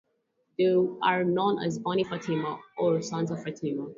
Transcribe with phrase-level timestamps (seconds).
[0.57, 3.89] They are known as Bani Fatima or sons of Fatima.